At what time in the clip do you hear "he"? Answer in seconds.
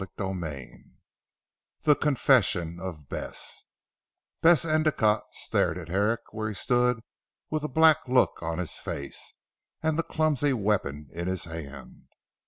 6.49-6.55